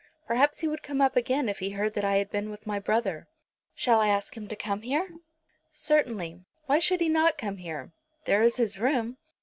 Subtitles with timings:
[0.25, 2.79] Perhaps he would come up again if he heard that I had been with my
[2.79, 3.27] brother."
[3.75, 5.07] "Shall I ask him to come here?"
[5.71, 6.41] "Certainly.
[6.65, 7.91] Why should he not come here?
[8.25, 9.17] There is his room.